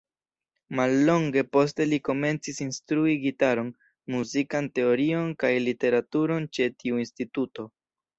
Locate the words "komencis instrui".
2.07-3.13